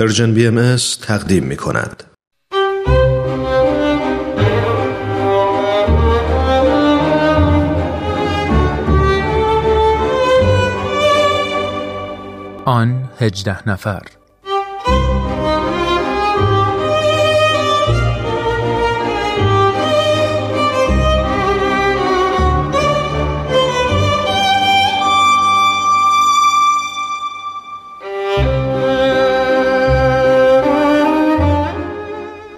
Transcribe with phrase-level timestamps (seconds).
[0.00, 2.04] پرژن بی ام تقدیم می کند.
[12.64, 14.02] آن هجده نفر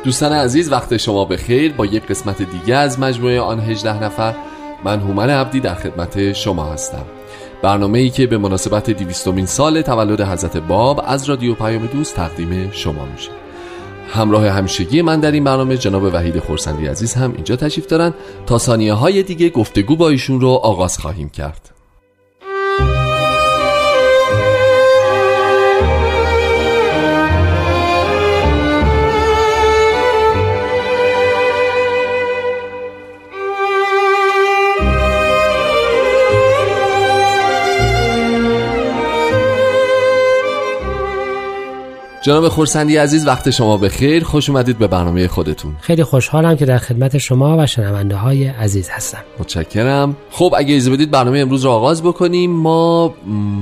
[0.04, 4.34] دوستان عزیز وقت شما به خیر با یک قسمت دیگه از مجموعه آن 18 نفر
[4.84, 7.04] من هومن عبدی در خدمت شما هستم.
[7.62, 12.70] برنامه ای که به مناسبت دیویستومین سال تولد حضرت باب از رادیو پیام دوست تقدیم
[12.70, 13.30] شما میشه.
[14.14, 18.14] همراه همیشگی من در این برنامه جناب وحید خورسندی عزیز هم اینجا تشریف دارن.
[18.46, 21.70] تا ثانیه های دیگه گفتگو با ایشون رو آغاز خواهیم کرد.
[42.22, 45.76] جناب خورسندی عزیز وقت شما به خیر خوش اومدید به برنامه خودتون.
[45.80, 49.18] خیلی خوشحالم که در خدمت شما و شنونده های عزیز هستم.
[49.38, 50.16] متشکرم.
[50.30, 52.50] خب اگه اجازه بدید برنامه امروز رو آغاز بکنیم.
[52.50, 53.14] ما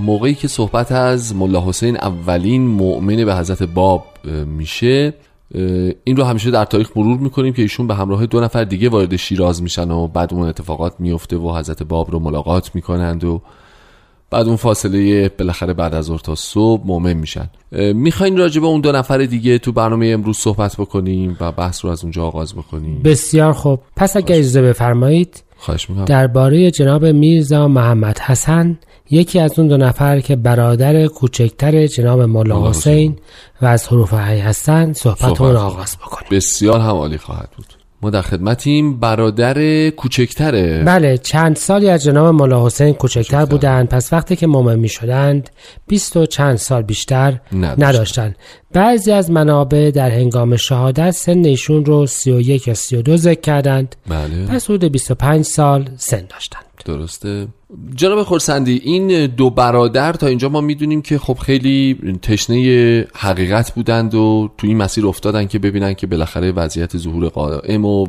[0.05, 4.05] موقعی که صحبت از ملا حسین اولین مؤمن به حضرت باب
[4.47, 5.15] میشه
[6.05, 9.17] این رو همیشه در تاریخ مرور می‌کنیم که ایشون به همراه دو نفر دیگه وارد
[9.17, 13.43] شیراز میشن و بعد اون اتفاقات میفته و حضرت باب رو ملاقات می‌کنند و
[14.31, 17.51] بعد اون فاصله بالاخره بعد از ظهر تا صبح مؤمن میشن.
[17.95, 21.91] می‌خواین راجع به اون دو نفر دیگه تو برنامه امروز صحبت بکنیم و بحث رو
[21.91, 23.03] از اونجا آغاز بکنیم.
[23.03, 23.81] بسیار خوب.
[23.97, 26.05] پس اگر اجازه بفرمایید خواهش می‌کنم.
[26.05, 28.79] درباره جناب میرزا محمد حسن
[29.11, 33.17] یکی از اون دو نفر که برادر کوچکتر جناب مولا حسین.
[33.63, 36.29] و از حروف حی هستن صحبتمون آغاز بکنیم.
[36.31, 37.67] بسیار هم عالی خواهد بود.
[38.03, 40.85] ما در خدمتیم برادر کوچکتره.
[40.85, 43.89] بله چند سالی از جناب مولا حسین کوچکتر بودند.
[43.89, 45.51] پس وقتی که مومن می شدند
[45.89, 47.85] بیست و چند سال بیشتر نداشتن.
[47.85, 48.37] نداشتند
[48.73, 53.97] بعضی از منابع در هنگام شهادت سن ایشون رو 31 یا 32 ذکر کردند.
[54.09, 54.47] بله.
[54.47, 57.49] پس حدود 25 سال سن داشتند درسته.
[57.95, 64.15] جناب خورسندی این دو برادر تا اینجا ما می‌دونیم که خب خیلی تشنه حقیقت بودند
[64.15, 68.07] و تو این مسیر افتادن که ببینن که بالاخره وضعیت ظهور قائم و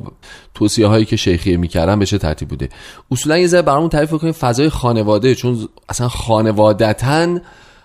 [0.53, 2.69] توصیه هایی که شیخیه می‌کردن به چه ترتیب بوده.
[3.11, 5.57] اصولا یه ذره برامون تعریف کنیم فضای خانواده چون
[5.89, 7.39] اصلا خانوادتا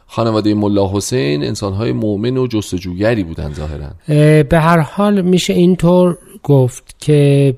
[0.06, 3.86] خانواده ملا حسین انسانهای مؤمن و جستجوگری بودن ظاهرا.
[4.08, 7.54] اه، به هر حال میشه اینطور گفت که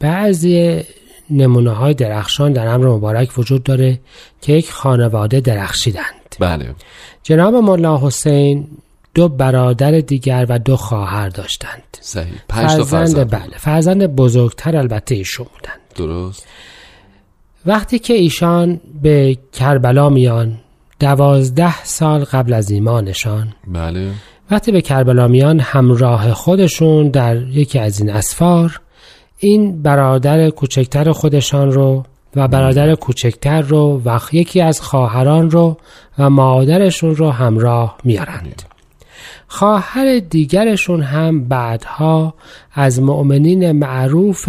[0.00, 0.82] بعضی
[1.30, 4.00] نمونه های درخشان در امر مبارک وجود داره
[4.40, 6.36] که یک خانواده درخشیدند.
[6.40, 6.74] بله.
[7.22, 8.66] جناب مولا حسین
[9.14, 11.82] دو برادر دیگر و دو خواهر داشتند.
[12.00, 12.32] صحیح.
[12.48, 13.30] پنج فرزند فرزند.
[13.30, 13.58] بله.
[13.58, 15.80] فرزند بزرگتر البته ایشون بودند.
[15.94, 16.46] درست.
[17.66, 20.58] وقتی که ایشان به کربلا میان
[21.00, 24.10] دوازده سال قبل از ایمانشان بله.
[24.50, 28.80] وقتی به کربلا میان همراه خودشون در یکی از این اسفار
[29.38, 32.04] این برادر کوچکتر خودشان رو
[32.36, 35.76] و برادر کوچکتر رو و یکی از خواهران رو
[36.18, 38.62] و مادرشون رو همراه میارند.
[39.48, 42.34] خواهر دیگرشون هم بعدها
[42.72, 44.48] از مؤمنین معروف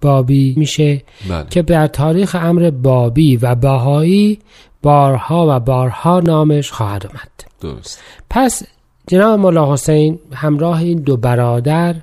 [0.00, 1.46] بابی میشه بله.
[1.50, 4.38] که در تاریخ امر بابی و باهایی
[4.82, 8.02] بارها و بارها نامش خواهد آمد درست.
[8.30, 8.62] پس
[9.06, 11.94] جناب مولا حسین همراه این دو برادر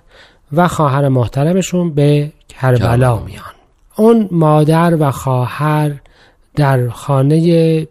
[0.53, 3.19] و خواهر محترمشون به کربلا.
[3.19, 3.41] میان.
[3.95, 5.91] اون مادر و خواهر
[6.55, 7.87] در خانه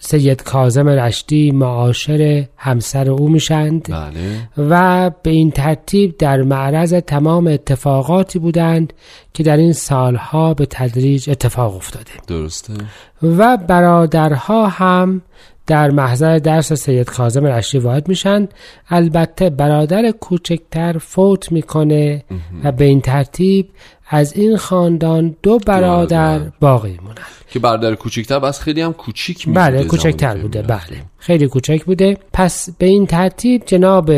[0.00, 4.48] سید کازم رشتی معاشر همسر او میشند بله.
[4.58, 8.92] و به این ترتیب در معرض تمام اتفاقاتی بودند
[9.34, 12.10] که در این سالها به تدریج اتفاق افتاده.
[12.26, 12.74] درسته.
[13.22, 15.22] و برادرها هم
[15.72, 18.48] در محضر درس سید کاظم رشتی وارد میشن.
[18.88, 22.24] البته برادر کوچکتر فوت می‌کنه
[22.64, 23.68] و به این ترتیب
[24.10, 26.52] از این خاندان دو برادر برادر.
[26.60, 27.18] باقی مونند.
[27.50, 30.62] که برادر کوچیکتر بس خیلی هم کوچیک می بله بوده کوچکتر بوده.
[30.62, 30.80] بله
[31.18, 32.16] خیلی کوچک بوده.
[32.32, 34.10] پس به این ترتیب جناب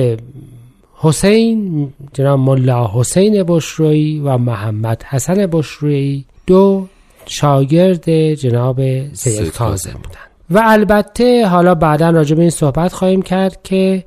[0.95, 6.89] حسین جناب ملا حسین بشرویی و محمد حسن بشرویی دو
[7.27, 8.81] شاگرد جناب
[9.13, 14.05] سید کاظم بودند و البته حالا بعدا راجع به این صحبت خواهیم کرد که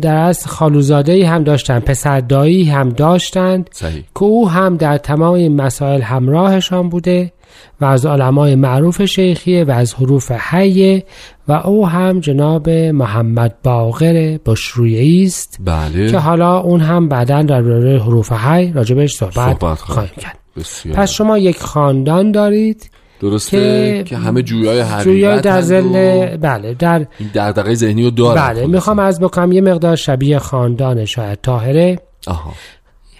[0.00, 4.04] در اصل خالوزاده هم داشتن پسر دایی هم داشتند صحیح.
[4.14, 7.32] که او هم در تمام این مسائل همراهشان بوده
[7.80, 11.04] و از علمای معروف شیخیه و از حروف حیه
[11.48, 16.10] و او هم جناب محمد باقر بشرویی است بله.
[16.10, 17.62] که حالا اون هم بعدا در
[17.98, 20.38] حروف هی راجبش صحبت, صحبت خواهیم خواهیم کرد.
[20.56, 20.96] بسیار.
[20.96, 22.90] پس شما یک خاندان دارید
[23.20, 28.04] درسته؟ که- که, همه جویای حقیقت جویا در هند و زل بله در دغدغه ذهنی
[28.04, 28.66] رو دارن بله.
[28.66, 31.98] می‌خوام از بکنم یه مقدار شبیه خاندان شاید طاهره.
[32.26, 32.52] آها.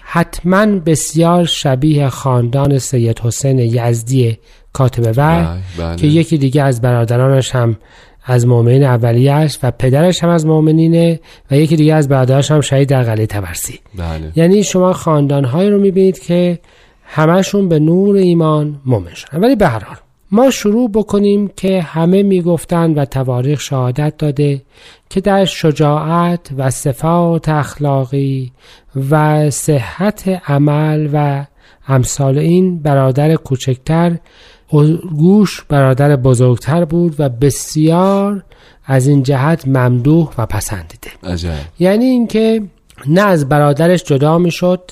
[0.01, 4.37] حتما بسیار شبیه خاندان سید حسین یزدی
[4.73, 5.95] کاتب وحی بله بله.
[5.95, 7.77] که یکی دیگه از برادرانش هم
[8.25, 11.19] از مؤمنین اولیه است و پدرش هم از مؤمنینه
[11.51, 13.79] و یکی دیگه از برادرش هم شهید در قلعه تبرسی.
[13.95, 14.31] بله.
[14.35, 16.59] یعنی شما خاندانهایی رو می‌بینید که
[17.13, 19.39] همشون به نور ایمان مؤمن شدن.
[19.39, 19.97] ولی به هر حال
[20.31, 24.61] ما شروع بکنیم که همه می‌گفتند و تواریخ شهادت داده
[25.09, 28.51] که در شجاعت و صفات اخلاقی
[29.09, 31.45] و صحت عمل و
[31.87, 34.17] امثال این برادر کوچکتر
[35.17, 38.43] گوش برادر بزرگتر بود و بسیار
[38.85, 41.09] از این جهت ممدوح و پسندیده.
[41.23, 41.53] عجب.
[41.79, 42.61] یعنی اینکه
[43.07, 44.91] نه از برادرش جدا می‌شد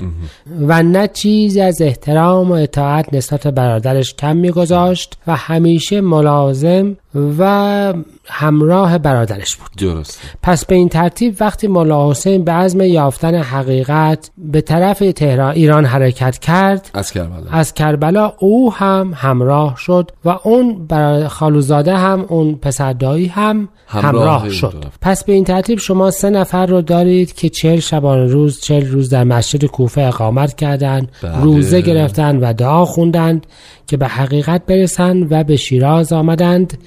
[0.61, 6.97] و نه چیزی از احترام و اطاعت نسبت به برادرش کم میگذاشت و همیشه ملازم
[7.15, 7.93] و
[8.25, 9.69] همراه برادرش بود.
[9.77, 15.51] درسته پس به این ترتیب وقتی ملا حسین به عزم یافتن حقیقت به طرف تهران
[15.51, 17.51] ایران حرکت کرد از کربلا.
[17.51, 20.87] از کربلا او هم همراه شد و اون
[21.27, 24.85] خالوزاده هم اون پسردایی هم همراه همراه, شد.
[25.01, 29.09] پس به این ترتیب شما سه نفر رو دارید که چهل شبانه روز چهل روز
[29.09, 31.41] در مسجد کوفه اقامت کردند بله.
[31.41, 33.47] روزه گرفتند و دعا خوندند.
[33.89, 36.77] که به حقیقت برسند و به شیراز آمدند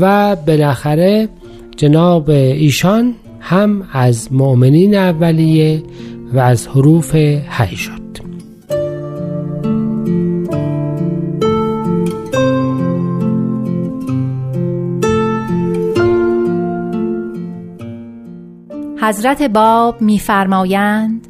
[0.00, 1.28] و بالاخره
[1.76, 5.82] جناب ایشان هم از مؤمنین اولیه
[6.32, 8.02] و از حروف حی شد.
[19.00, 21.26] حضرت باب میفرمایند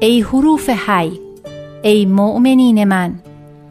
[0.00, 1.10] ای حروف حی
[1.82, 3.21] ای مؤمنین من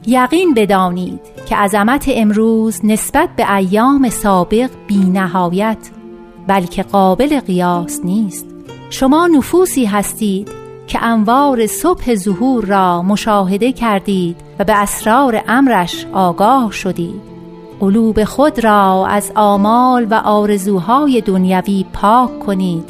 [0.08, 1.20] یقین بدانید
[1.50, 5.78] که عظمت امروز نسبت به ایام سابق بی نهایت
[6.48, 8.46] بلکه قابل قیاس نیست.
[8.90, 10.50] شما نفوسی هستید
[10.88, 17.22] که انوار صبح ظهور را مشاهده کردید و به اسرار امرش آگاه شدید.
[17.80, 22.90] قلوب خود را از آمال و آرزوهای دنیوی پاک کنید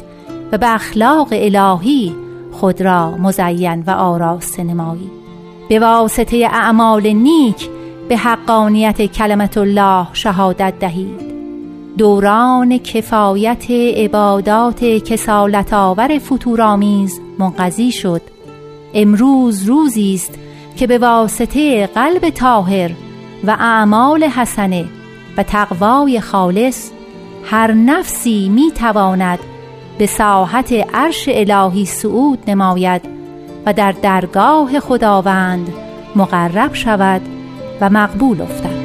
[0.52, 2.14] و به اخلاق الهی
[2.52, 5.21] خود را مزین و آراسته نمایید.
[5.68, 7.68] به واسطه اعمال نیک
[8.08, 11.32] به حقانیت کلمت الله شهادت دهید.
[11.98, 18.22] دوران کفایت عبادات کسالت آور فتورآمیز منقضی شد.
[18.94, 20.38] امروز روزی است
[20.76, 22.90] که به واسطه قلب طاهر
[23.44, 24.84] و اعمال حسنه
[25.36, 26.90] و تقوای خالص
[27.44, 29.38] هر نفسی می تواند
[29.98, 33.11] به ساحت عرش الهی صعود نماید.
[33.66, 35.72] و در درگاه خداوند
[36.16, 37.20] مقرب شود
[37.80, 38.82] و مقبول افتد.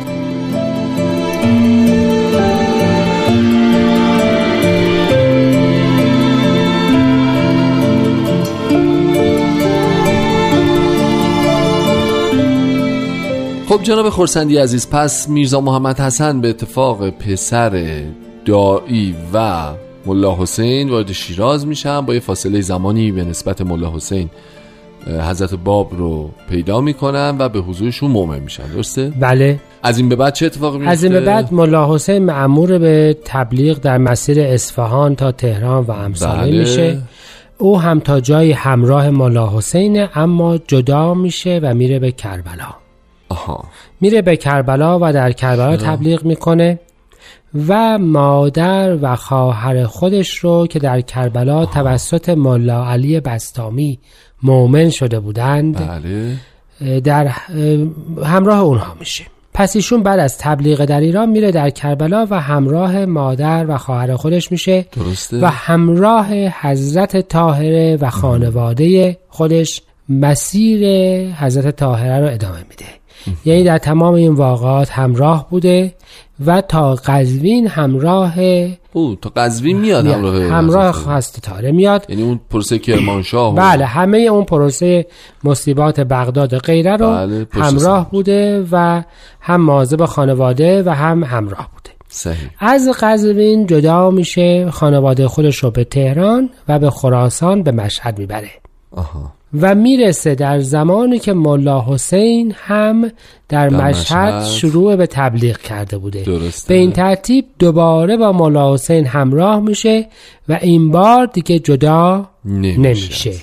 [13.69, 18.03] خب جناب خورسندی عزیز پس میرزا محمد حسن به اتفاق پسر
[18.45, 19.68] دایی و
[20.06, 24.29] ملا حسین وارد شیراز میشن با یه فاصله زمانی به نسبت ملا حسین.
[25.06, 30.16] حضرت باب رو پیدا می‌کنن و به حضورشون مؤمن میشن درسته؟ بله از این به
[30.16, 34.42] بعد چه اتفاقی میفته؟ از این به بعد ملا حسین معمور به تبلیغ در مسیر
[34.42, 36.60] اصفهان تا تهران و امثاله بله.
[36.60, 36.98] میشه
[37.58, 42.75] او هم تا جایی همراه ملا حسینه اما جدا میشه و میره به کربلا
[43.30, 43.63] آها
[44.01, 46.80] میره به کربلا و در کربلا تبلیغ می‌کنه
[47.68, 54.00] و مادر و خواهر خودش رو که در کربلا توسط ملا علی بستامی
[54.44, 55.77] مؤمن شده بودند.
[55.77, 56.38] بله.
[57.00, 57.27] در
[58.24, 59.24] همراه اونها میشه.
[59.53, 64.15] پس ایشون بعد از تبلیغ در ایران میره در کربلا و همراه مادر و خواهر
[64.15, 65.39] خودش میشه درسته.
[65.41, 70.82] و همراه حضرت طاهره و خانواده خودش مسیر
[71.34, 72.86] حضرت طاهره رو ادامه میده.
[73.46, 75.94] یعنی در تمام این واقعات همراه بوده.
[76.46, 78.34] و تا قزوین همراه
[78.94, 81.17] او تا قزوین میاد همراه همراه.
[81.17, 82.06] حضرت طاهره میاد.
[82.10, 85.06] یعنی اون پروسه کرمانشاه بله همه اون پروسه
[85.44, 88.12] مصیبات بغداد و غیره رو بله، همراه.
[88.12, 89.03] بوده و
[89.41, 91.96] هم مواظب خانواده و هم همراه بوده.
[92.10, 92.50] صحیح.
[92.60, 98.51] از قزوین جدا میشه خانواده خودش رو به تهران و به خراسان به مشهد می‌بره.
[98.91, 99.37] آها.
[99.62, 103.12] و می‌رسه در زمانی که ملا حسین هم در,
[103.50, 106.74] در مشهد, مشهد شروع به تبلیغ کرده بوده درسته.
[106.74, 110.08] به این ترتیب دوباره با ملا حسین همراه میشه
[110.50, 112.80] و این بار دیگه جدا نمیشه.
[112.80, 113.34] نمیشه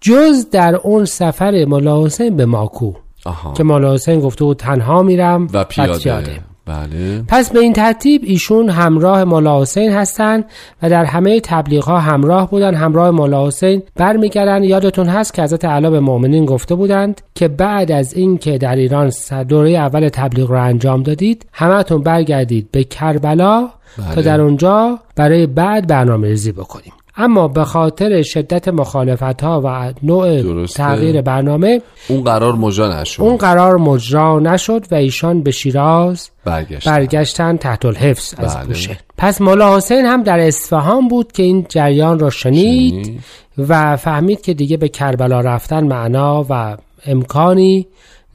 [0.00, 2.92] جز در اون سفر ملا حسین به ماکو
[3.24, 3.52] آها.
[3.52, 6.40] که ملا حسین گفته بود تنها میرم و پیاده پیاده.
[6.66, 7.22] بله.
[7.28, 10.44] پس به این ترتیب ایشون همراه مولا حسین هستند
[10.82, 12.74] و در همه تبلیغ ها همراه بودن.
[12.74, 14.64] همراه مولا حسین برمیگردن.
[14.64, 19.12] یادتون هست که حضرت علا به مؤمنین گفته بودند که بعد از اینکه در ایران
[19.48, 23.68] دوره اول تبلیغ رو انجام دادید همتون برگردید به کربلا
[23.98, 24.14] بله.
[24.14, 26.92] تا در اونجا برای بعد برنامه ریزی بکنیم.
[27.16, 30.76] اما به خاطر شدت مخالفت ها و نوع درسته.
[30.78, 36.88] تغییر برنامه اون قرار مجرا نشد اون قرار مجرا نشد و ایشان به شیراز برگشت
[36.88, 38.66] برگشتن تحت الحفظ از بله.
[38.66, 43.20] بوشهر پس مولا حسین هم در اصفهان بود که این جریان را شنید شنید.
[43.58, 47.86] و فهمید که دیگه به کربلا رفتن معنا و امکانی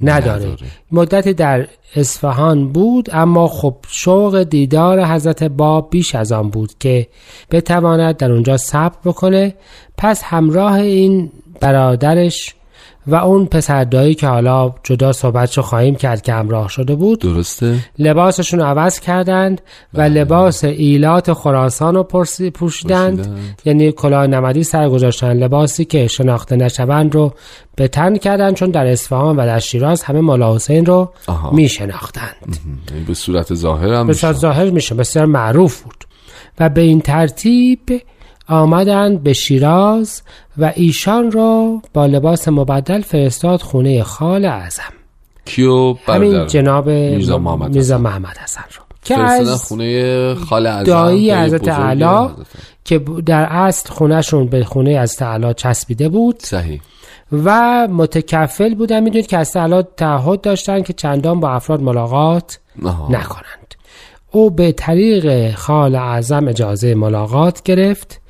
[0.01, 0.57] نداره, نداره.
[0.91, 7.07] مدتی در اصفهان بود اما خب شوق دیدار حضرت باب بیش از آن بود که
[7.51, 9.55] بتواند در اونجا صبر بکنه
[9.97, 12.55] پس همراه این برادرش
[13.07, 18.59] و اون پسردایی که حالا جدا صحبتشو خواهیم کرد که همراه شده بود درسته؟ لباسشون
[18.59, 19.61] رو عوض کردند
[19.93, 22.53] و لباس ایلات خراسان رو پوشیدند.
[22.53, 23.59] پوشیدند.
[23.65, 25.33] یعنی کلاه نمدی سر گذاشتن.
[25.33, 27.33] لباسی که شناخته نشوند رو
[27.75, 31.51] به تن کردند چون در اصفهان و در شیراز همه مولا حسین رو آها.
[31.51, 32.57] می شناختند
[32.91, 34.41] یعنی به صورت ظاهر هم بسیار میشه.
[34.41, 34.95] ظاهر میشه.
[34.95, 36.05] بسیار معروف بود.
[36.59, 37.79] و به این ترتیب
[38.51, 40.21] آمدند به شیراز
[40.57, 44.93] و ایشان را با لباس مبدل فرستاد خونه خال اعظم.
[45.45, 48.03] کیو همین جناب میرزا محمد میرزا حسن.
[48.03, 48.83] محمد حسن رو.
[49.03, 52.29] که از خونه خال اعظم دایی دایی حضرت اعلی.
[52.85, 56.35] که در اصل خونهشون به خونه از تعالی چسبیده بود.
[56.39, 56.81] صحیح.
[57.31, 62.59] و متکفل بودن می‌دونید که از تعالی تعهد داشتن که چندان با افراد ملاقات.
[63.09, 63.75] نکنند.
[64.31, 68.20] او به طریق خال اعظم اجازه ملاقات گرفت.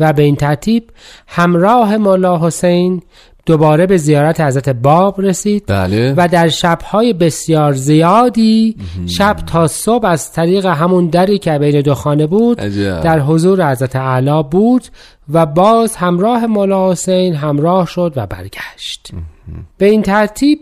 [0.00, 0.90] و به این ترتیب
[1.26, 3.02] همراه مولا حسین
[3.46, 6.14] دوباره به زیارت حضرت باب رسید بله.
[6.16, 8.76] و در شبهای بسیار زیادی
[9.06, 13.00] شب تا صبح از طریق همون دری که بین دو خانه بود عجب.
[13.00, 14.86] در حضور حضرت اعلی بود
[15.32, 19.10] و باز همراه مولا حسین همراه شد و برگشت.
[19.78, 20.58] به این ترتیب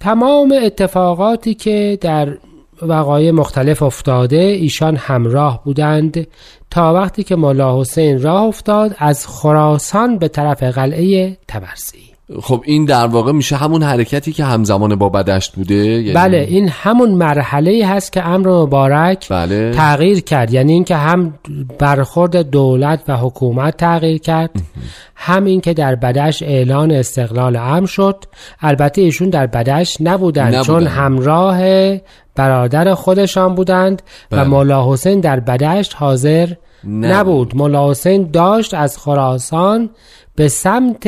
[0.00, 2.36] تمام اتفاقاتی که در
[2.82, 6.26] وقایع مختلف افتاده ایشان همراه بودند
[6.70, 12.09] تا وقتی که مولا حسین راه افتاد از خراسان به طرف قلعه تبرسی.
[12.42, 16.68] خب این در واقع میشه همون حرکتی که همزمان با بدشت بوده یعنی بله این
[16.68, 21.34] همون مرحله هست که امر مبارک بله تغییر کرد یعنی اینکه هم
[21.78, 24.50] برخورد دولت و حکومت تغییر کرد
[25.14, 28.24] هم اینکه در بدش اعلان استقلال امر شد
[28.60, 30.64] البته ایشون در بدش نبودند نبودند.
[30.64, 31.60] چون همراه
[32.34, 34.42] برادر خودشان بودند بله.
[34.42, 36.48] و مولا حسین در بدشت حاضر
[36.84, 37.04] نبود.
[37.04, 39.90] نبود مولا حسین داشت از خراسان
[40.34, 41.06] به سمت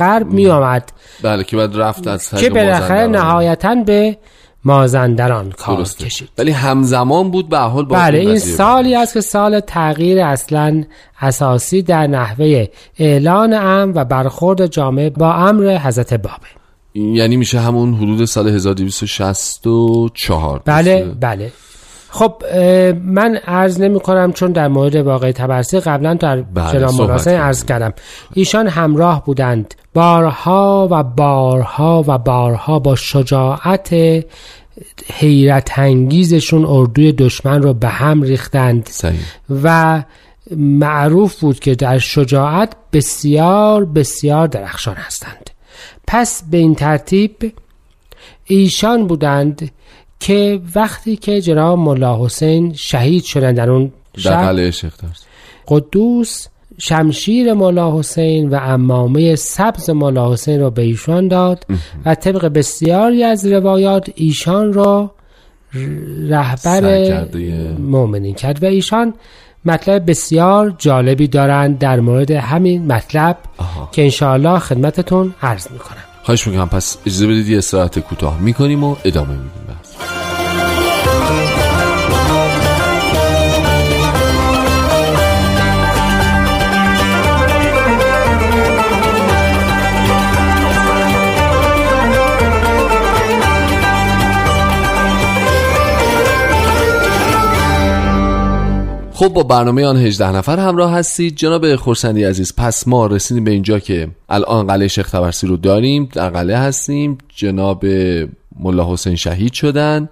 [0.00, 0.92] غرب می آمد
[1.22, 3.06] بله که بعد رفت از که بالاخره.
[3.06, 4.16] نهایتا به
[4.64, 6.04] مازندران کار درسته.
[6.04, 8.38] کشید ولی همزمان بود به حال با بله این.
[8.38, 10.84] سالی است که سال تغییر اصلا
[11.20, 12.66] اساسی در نحوه
[12.98, 16.46] اعلان امر و برخورد جامعه با امر حضرت بابه
[16.94, 21.52] یعنی میشه همون حدود سال 1264 بله؟ بله
[22.10, 22.42] خب
[23.04, 27.30] من عرض نمی کنم چون در مورد واقع تبرسی قبلا در جناب مراسم.
[27.30, 27.92] عرض کردم.
[28.34, 29.74] ایشان همراه بودند.
[29.94, 33.94] بارها و بارها و بارها با شجاعت
[35.14, 38.88] حیرت انگیزشون اردوی دشمن رو به هم ریختند.
[38.92, 39.20] صحیح.
[39.62, 40.02] و
[40.56, 45.50] معروف بود که در شجاعت بسیار بسیار درخشان هستند.
[46.06, 47.52] پس به این ترتیب
[48.44, 49.70] ایشان بودند
[50.20, 53.92] که وقتی که جناب ملا حسین شهید شدند در اون
[54.24, 54.90] در شب
[55.68, 56.46] قدوس
[56.78, 61.66] شمشیر مولا حسین و امامه سبز مولا حسین را به ایشان داد
[62.04, 65.14] و طبق بسیاری از روایات ایشان را
[66.28, 67.26] رهبر.
[67.78, 69.14] مؤمنین کرد و ایشان
[69.64, 73.88] مطلب بسیار جالبی دارند در مورد همین مطلب آها.
[73.92, 78.96] که انشاءالله خدمتتون عرض می‌کنم خواهش می‌کنم پس اجازه بدید یه استراحت کوتاه می‌کنیم و
[79.04, 79.59] ادامه میدیم
[99.20, 101.36] خب با برنامه آن 18 نفر همراه هستید.
[101.36, 106.08] جناب خورسندی عزیز پس ما رسیدیم به اینجا که الان قلعه شیخ تبرسی رو داریم
[106.12, 107.18] در قلعه هستیم.
[107.28, 107.86] جناب
[108.60, 110.08] ملا حسین شهید شدن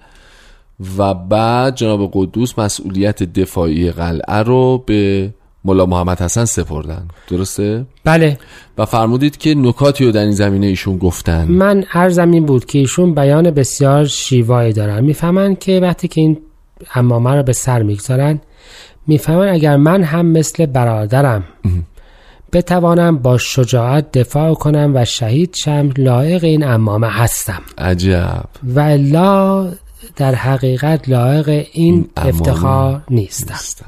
[0.98, 5.30] و بعد جناب قدوس مسئولیت دفاعی قلعه رو به
[5.64, 7.08] ملا محمد حسن سپردن.
[7.28, 8.38] درسته؟ بله.
[8.78, 11.44] و فرمودید که نکاتی رو در این زمینه ایشون گفتن.
[11.44, 15.04] من عرضم این بود که ایشون بیان بسیار شیوایی دارن.
[15.04, 16.38] می‌فهمن که وقتی که این
[16.94, 18.40] امامه رو به سر می‌گذارن
[19.08, 21.44] می‌فهمن اگر من هم مثل برادرم
[22.52, 29.68] بتوانم با شجاعت دفاع کنم و شهید شم لایق این امامه هستم عجب و الا
[30.16, 33.86] در حقیقت لایق این افتخار نیستم نیستم.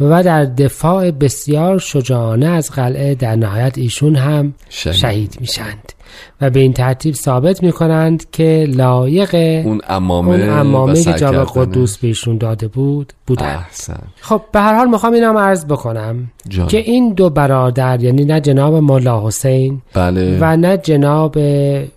[0.00, 4.96] و در دفاع بسیار شجاعانه از قلعه در نهایت ایشون هم شهید.
[4.96, 5.92] شهید, میشند
[6.40, 9.34] و به این ترتیب ثابت می‌کنند که لایق
[9.66, 11.44] اون امامه, اون امامه که کردن.
[11.44, 14.02] قدوس به ایشون داده بود بودند احسن.
[14.20, 16.66] خب به هر حال می‌خوام اینم عرض بکنم جان.
[16.66, 20.38] که این دو برادر یعنی نه جناب مولا حسین بله.
[20.40, 21.38] و نه جناب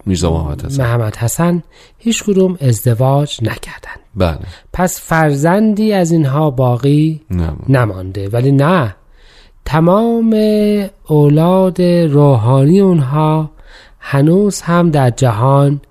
[0.06, 0.84] میرزا محمد حسن.
[0.84, 1.64] محمد حسن
[1.98, 4.00] هیچ کدوم ازدواج نکردند.
[4.16, 4.40] بله.
[4.74, 7.50] پس فرزندی از اینها باقی نه.
[7.70, 8.30] نمانده.
[8.30, 8.96] ولی نه
[9.66, 10.36] تمام
[11.08, 13.50] اولاد روحانی اونها
[14.02, 15.82] هنوز هم در جهان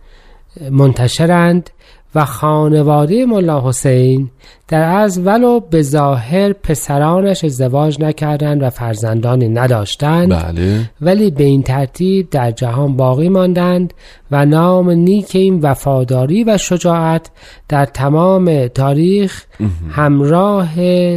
[0.70, 1.70] منتشرند
[2.14, 4.30] و خانواده ملا حسین
[4.68, 10.90] در از ولو به ظاهر پسرانش ازدواج نکردند و فرزندانی نداشتند بله.
[11.00, 13.94] ولی به این ترتیب در جهان باقی ماندند
[14.30, 17.30] و نام نیک این وفاداری و شجاعت
[17.68, 19.44] در تمام تاریخ
[19.90, 20.74] همراه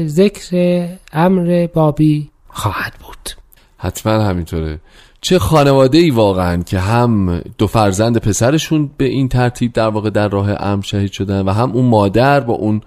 [0.07, 3.29] ذکر امر بابی خواهد بود.
[3.77, 4.79] حتما همینطوره.
[5.23, 10.27] چه خانواده ای واقعا که هم دو فرزند پسرشون به این ترتیب در واقع در
[10.27, 12.81] راه امر شهید شدن و هم اون مادر با اون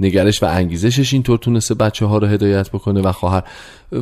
[0.00, 3.42] نگرش و انگیزشش اینطور تونسته بچه ها رو هدایت بکنه و خواهر.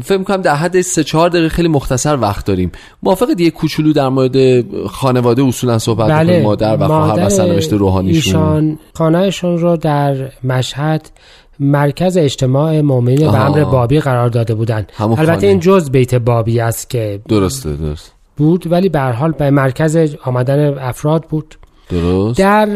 [0.02, 2.73] فکر کنم در حد سه چهار دقیقه خیلی مختصر وقت داریم.
[3.02, 6.42] موافق یه کوچولو در مورد خانواده اصولا صحبت بله.
[6.42, 11.11] مادر و خواهر و سرنوشت روحانیشون؟ ایشان خانهشون رو در مشهد
[11.60, 13.46] مرکز اجتماع مؤمنین آها.
[13.46, 15.46] امر بابی قرار داده بودند البته خانه.
[15.46, 20.16] این جز بیت بابی است که درسته درست بود ولی به هر حال به مرکز
[20.24, 21.59] آمدن افراد بود.
[21.90, 22.38] درست.
[22.38, 22.68] در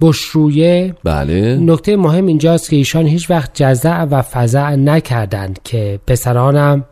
[0.00, 1.56] بشرویه بله.
[1.56, 6.84] نکته مهم اینجاست که ایشان هیچ وقت جزع و فزع نکردند که پسرانم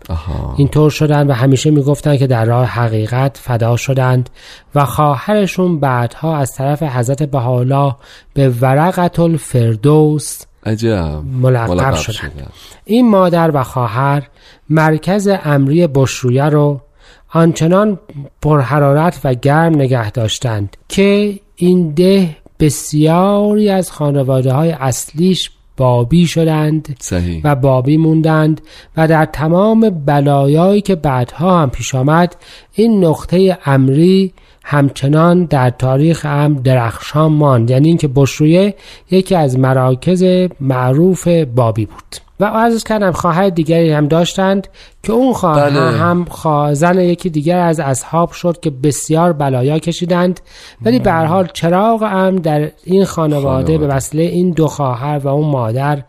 [0.57, 4.31] اینطور شدند و همیشه می‌گفتند که در راه حقیقت فدا شدند
[4.75, 7.95] و خواهرشون بعدها از طرف حضرت بهاءالله
[8.35, 11.23] به ورقت الفردوس عجب.
[11.43, 12.53] ملقب شدند
[12.85, 14.29] این مادر و خواهر
[14.71, 16.81] مرکز امری بشرویه رو
[17.29, 17.99] آنچنان
[18.43, 26.97] پرحرارت و گرم نگه داشتند که این ده بسیاری از خانواده های اصلیش بابی شدند
[27.01, 27.41] صحیح.
[27.45, 28.61] و بابی موندند
[28.97, 32.37] و در تمام بلایایی که بعدها هم پیش آمد
[32.73, 34.33] این نقطه امری
[34.67, 38.75] همچنان در تاریخ هم درخشان ماند یعنی اینکه بشرویه
[39.11, 40.25] یکی از مراکز
[40.61, 44.69] معروف بابی بود و عرض کردم خواهر دیگری هم داشتند
[45.03, 45.81] که اون خواهر بله.
[45.81, 50.41] هم خوا- زن یکی دیگر از اصحاب شد که بسیار بلایا کشیدند
[50.83, 53.79] ولی به هر حال چراغ هم در این خانواده, خانواده.
[53.79, 56.03] به وسیله این دو خواهر و اون مادر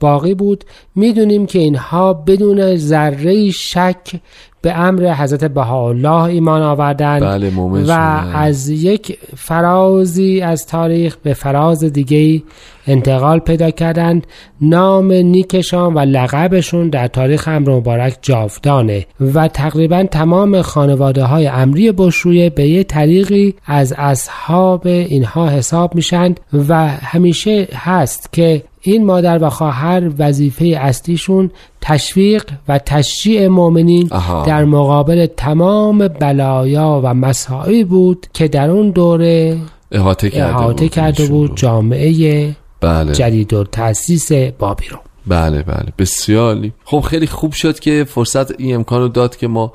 [0.00, 0.64] باقی بود
[0.94, 4.20] می‌دونیم که اینها بدون ذره شک
[4.64, 7.52] به امر حضرت بهاءالله ایمان آوردند بله
[7.86, 7.90] و.
[8.34, 12.42] از یک فرازی از تاریخ به فراز دیگه
[12.86, 14.26] انتقال پیدا کردند
[14.60, 21.92] نام نیکشان و لقبشون در تاریخ امر مبارک جاودانه و تقریبا تمام خانواده های امری
[21.92, 29.44] بشرویه به یه طریقی از اصحاب اینها حساب میشند و همیشه هست که این مادر
[29.44, 34.10] و خواهر وظیفه اصلیشون تشویق و تشجیع مؤمنین.
[34.46, 39.58] در مقابل تمام بلایا و مسائلی بود که در اون دوره
[39.92, 41.56] احاطه کرده احاطه بود کرده بود.
[41.56, 43.12] جامعه بله.
[43.12, 45.62] جدید و تأسیس بابی رو بله.
[45.62, 49.72] بله بسیاری خب خیلی خوب شد که فرصت این امکان رو داد که ما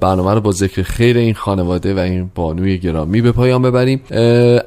[0.00, 4.00] برنامه رو با ذکر خیر این خانواده و این بانوی گرامی به پایان ببریم.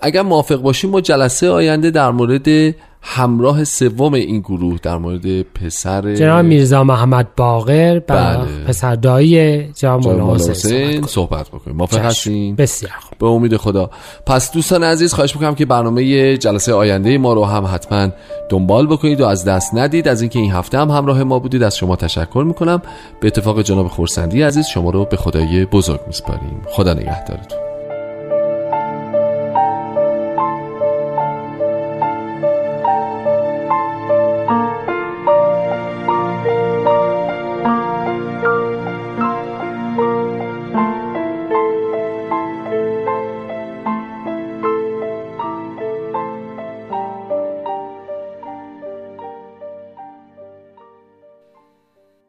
[0.01, 6.15] اگر موافق باشیم ما جلسه آینده در مورد همراه سوم این گروه در مورد پسر
[6.15, 8.63] جناب میرزا محمد باقر بله.
[8.67, 11.77] پسر دایی جناب مولانا حسین صحبت بکنیم.
[11.77, 12.05] موافق کنیم.
[12.05, 13.17] هستین؟ بسیار خوب.
[13.17, 13.89] به امید خدا.
[14.25, 18.10] پس دوستان عزیز خواهش می‌کنم که برنامه جلسه آینده ما رو هم حتما
[18.49, 20.07] دنبال بکنید و از دست ندید.
[20.07, 22.81] از اینکه این هفته هم همراه ما بودید از شما تشکر می‌کنم.
[23.19, 26.62] به اتفاق جناب خورسندی عزیز شما رو به خدای بزرگ میسپاریم.
[26.69, 27.66] خدا نگهدارتون.